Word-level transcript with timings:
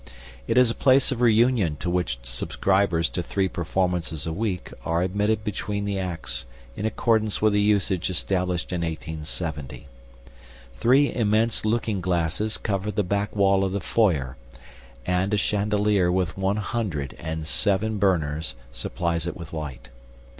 It 0.47 0.57
is 0.57 0.71
a 0.71 0.73
place 0.73 1.11
of 1.11 1.21
reunion 1.21 1.75
to 1.75 1.87
which 1.87 2.17
subscribers 2.23 3.07
to 3.09 3.21
three 3.21 3.47
performances 3.47 4.25
a 4.25 4.33
week 4.33 4.73
are 4.83 5.03
admitted 5.03 5.43
between 5.43 5.85
the 5.85 5.99
acts 5.99 6.45
in 6.75 6.87
accordance 6.87 7.39
with 7.39 7.53
a 7.53 7.59
usage 7.59 8.09
established 8.09 8.71
in 8.73 8.81
1870. 8.81 9.85
Three 10.79 11.13
immense 11.13 11.65
looking 11.65 12.01
glasses 12.01 12.57
cover 12.57 12.89
the 12.89 13.03
back 13.03 13.35
wall 13.35 13.63
of 13.63 13.73
the 13.73 13.79
FOYER, 13.79 14.37
and 15.05 15.35
a 15.35 15.37
chandelier 15.37 16.11
with 16.11 16.35
one 16.35 16.57
hundred 16.57 17.15
and 17.19 17.45
seven 17.45 17.99
burners 17.99 18.55
supplies 18.71 19.27
it 19.27 19.37
with 19.37 19.53
light. 19.53 19.89